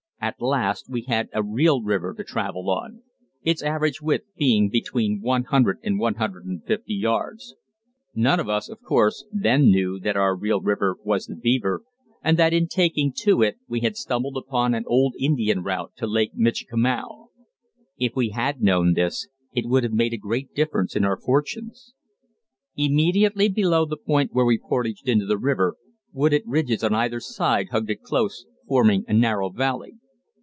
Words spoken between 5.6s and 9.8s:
and 150 yards. None of us, of course, then